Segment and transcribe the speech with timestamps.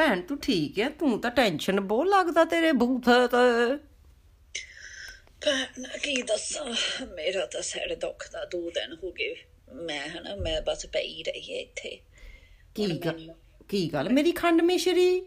[0.00, 3.76] ਭੈਣ ਤੂੰ ਠੀਕ ਹੈ ਤੂੰ ਤਾਂ ਟੈਨਸ਼ਨ ਬਹੁਤ ਲੱਗਦਾ ਤੇਰੇ ਬੂਥੇ ਤੇ।
[5.44, 6.64] ਭੈਣ ਕੀ ਦੱਸਾਂ
[7.06, 9.34] ਮੇਰਾ ਤਾਂ ਸਿਰ ਦੁਖਦਾ ਦੋ ਦਿਨ ਹੋ ਗਏ।
[9.74, 12.00] ਮੈਂ ਹਨਾ ਮੈਂ ਬਸ ਪਈ ਰਹੀ ਹੈ ਇੱਥੇ।
[12.74, 13.34] ਕੀ ਗੱਲ
[13.68, 15.20] ਕੀ ਗੱਲ ਮੇਰੀ ਖੰਡ ਮਿਸ਼ਰੀ?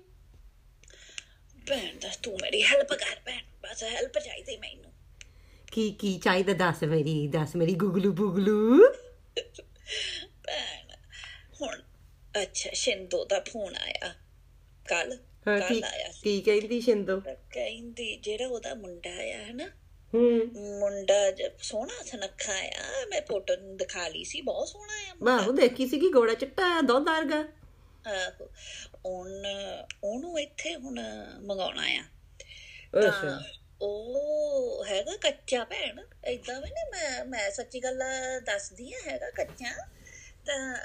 [1.68, 4.92] ਭੈਣ ਦੱਸ ਤੂੰ ਮੇਰੀ ਹੈਲਪ ਕਰ ਭੈਣ ਬਸ ਹੈਲਪ ਚਾਹੀਦੀ ਮੈਨੂੰ।
[5.72, 8.88] ਕੀ ਕੀ ਚਾਹੀਦਾ ਦੱਸ ਮੇਰੀ ਦੱਸ ਮੇਰੀ ਗੁਗਲੂ ਬੁਗਲੂ?
[10.48, 10.96] ਭੈਣ
[11.62, 11.82] ਹੁਣ
[12.42, 14.14] ਅੱਛਾ ਸ਼ਿੰਦੋ ਦਾ ਫੋਨ ਆਇਆ।
[14.94, 17.20] ਕੱਲ। ਹਾਂ ਕੱਲ ਕੀ ਆਇਆ ਸੀ। ਕੀ ਕਹਿੰਦੀ ਸ਼ਿੰਦੋ
[17.52, 19.68] ਕਹਿੰਦੀ ਜਿਹੜਾ ਉਹਦਾ ਮੁੰਡਾ ਆਇਆ ਹੈ ਨਾ
[20.14, 25.16] ਹੂੰ। ਮੁੰਡਾ ਜ- ਸੋਹਣਾ ਸੁਨੱਖਾ ਆ ਮੈਂ ਫੋਟੋ ਨੂੰ ਦਿਖਾ ਲਈ ਸੀ ਬਹੁਤ ਸੋਹਣਾ ਆ।
[25.22, 27.44] ਵਾਹ ਦੇਖੀ ਸੀ ਕਿ ਗੋੜਾ ਚਿੱਟਾ ਆ ਵਰਗਾ।
[28.08, 28.50] ਆਹੋ
[29.06, 29.46] ਉਹਨ
[30.04, 31.00] ਉਹਨੂੰ ਇੱਥੇ ਹੁਣ
[31.42, 32.04] ਮੰਗਾਉਣਾ ਆ।
[33.00, 33.42] ਅੱਛਾ।
[33.82, 38.02] ਉਹ ਹੈਗਾ ਕੱਚਾ ਭੈਣ ਏਦਾਂ ਵੀ ਨਹੀਂ ਮੈਂ ਮੈਂ ਸੱਚੀ ਗੱਲ
[38.46, 39.88] ਦੱਸਦੀ ਆ ਹੈਗਾ ਕੱਚਾ।
[40.46, 40.76] ਤਾਂ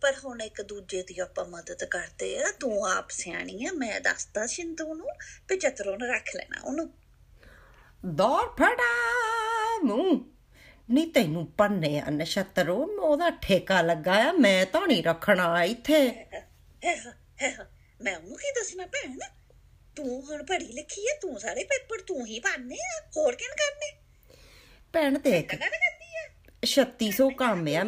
[0.00, 4.46] ਪਰ ਹੁਣ ਇੱਕ ਦੂਜੇ ਦੀ ਆਪਾਂ ਮਦਦ ਕਰਦੇ ਆ। ਤੂੰ ਆਪ ਸਿਆਣੀ ਆ ਮੈਂ ਦੱਸਦਾ
[4.46, 5.06] ਸਿੰਧੂ ਨੂੰ
[5.50, 6.88] ਵੀ ਚਤਰੋਂ ਨੂੰ ਰੱਖ ਲੈਣਾ ਉਹਨੂੰ।
[8.02, 8.88] ਦੌੜ ਫੜਾ
[10.88, 16.00] ਨੀ ਤੈਨੂੰ ਪੰਨੇ ਆ ਨਛਤਰੋ ਉਹਦਾ ਠੇਕਾ ਲੱਗਾ ਆ ਮੈਂ ਤਾਂ ਨਹੀਂ ਰੱਖਣਾ ਇੱਥੇ।
[18.00, 19.18] ਮੈਂ ਉਹਨੂੰ ਕੀ ਦੱਸਣਾ ਭੈਣ?
[19.96, 23.92] ਤੂੰ ਹੁਣ ਪੜ੍ਹੀ ਲਿਖੀ ਹੈ ਤੂੰ ਸਾਰੇ ਪੇਪਰ ਤੂੰ ਹੀ ਭਰਨੇ ਆ ਹੋਰ ਕਿਹਨ ਕਰਨੇ?
[24.92, 26.24] ਭੈਣ ਦੇਖ ਕਦਾ ਕਰਦੀ ਹੈ
[26.62, 27.84] 3600 ਕੰਮ ਆ। ਆ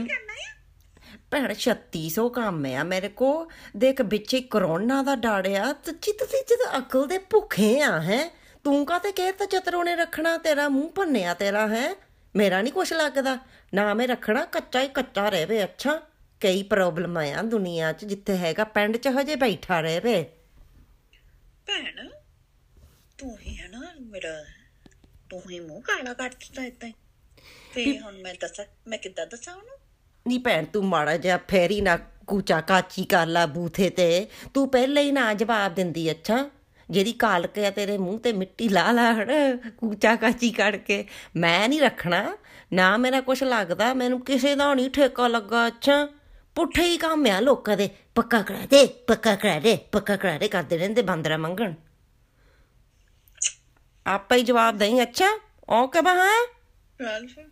[1.33, 6.79] ਭੈਣ 3600 ਕੰਮ ਆ ਮੇਰੇ ਕੋ ਦੇਖ ਵਿੱਚੇ ਕਰੋਨਾ ਦਾ ਡਾੜਿਆ ਤੇ ਚਿੱਤ ਤੇ ਚਿੱਤ
[6.79, 8.31] ਅਕਲ ਦੇ ਭੁੱਖੇ ਆ ਹੈ?
[8.65, 11.95] ਤੂੰ ਕਾਤੇ ਕਹਿ ਤਾ ਚਤਰੋ ਨੇ ਰੱਖਣਾ ਤੇਰਾ ਮੂੰਹ ਭੰਨਿਆ ਤੇਰਾ ਹੈ?
[12.37, 13.39] ਮੇਰਾ ਨਹੀਂ ਕੁਛ ਲੱਗਦਾ।
[13.75, 16.01] ਨਾ ਮੈਂ ਰੱਖਣਾ ਕੱਚਾ ਹੀ ਕੱਚਾ ਰਹਿਵੇ ਅੱਛਾ?
[16.41, 20.23] ਕਈ ਪ੍ਰੋਬਲਮ ਆ ਦੁਨੀਆ 'ਚ ਜਿੱਥੇ ਹੈਗਾ ਪਿੰਡ 'ਚ ਹਜੇ ਬੈਠਾ ਰਹਿਵੇ
[21.67, 22.09] ਭੈਣ
[23.19, 24.45] ਤੂੰ ਹੀ ਹੈ ਨਾ ਮੇਰਾ
[25.31, 26.93] ਤੂੰ ਹੀ ਮੂੰਹ ਕਾਲਾ ਕਰ ਦਿੱਤਾ ਹੀ।
[27.73, 29.79] ਫੇ ਹੁਣ ਮੈਂ ਦੱਸਾਂ ਮੈਂ ਕਿੱਦਾਂ ਦੱਸਾਂ ਉਹਨੂੰ?
[30.29, 35.03] ਨੀ ਭੈਣ, ਤੂੰ ਮਾੜਾ ਜਿਹਾ ਫੇਰੀ ਨਾ ਕੂਚਾ ਕਾਚੀ ਕਰ ਲਾ ਬੂਥੇ ਤੇ। ਤੂੰ ਪਹਿਲੇ
[35.03, 36.51] ਹੀ ਨਾ ਜਵਾਬ ਦਿੰਦੀ, ਅੱਛਾ?
[36.91, 41.05] ਜਿਹੜੀ ਕਾਲਕ ਆ ਤੇਰੇ ਮੂੰਹ ਤੇ ਮਿੱਟੀ ਲਾ ਲਾ ਹਣ, ਕੂਚਾ ਕਾਚੀ ਕਰਕੇ।
[41.37, 42.37] ਮੈਂ ਨਹੀਂ ਰੱਖਣਾ,
[42.73, 46.09] ਨਾ ਮੇਰਾ ਕੁਛ ਲੱਗਦਾ, ਮੈਨੂੰ ਕਿਸੇ ਦਾ ਨਹੀਂ ਠੇਕਾ ਲੱਗਾ, ਅੱਛਾ?
[46.55, 50.49] ਪੁੱਠੇ ਹੀ ਕੰਮ ਆ ਲੋਕਾਂ ਦੇ। ਪੱਕਾ ਕਰਾ ਦੇ, ਪੱਕਾ ਕਰਾ ਦੇ, ਪੱਕਾ ਕਰਾ ਦੇ
[50.49, 51.75] ਕਰਦੇ ਰਹਿੰਦੇ ਬੰਦਰਾ ਮੰਗਣ।
[54.07, 55.27] ਆਪੇ ਹੀ ਜਵਾਬ ਦੇਈ, ਅੱਛਾ?
[55.71, 56.47] ਓਕੇ ਬਹਾ
[56.99, 57.45] ਚੱਲ ਫਿਰ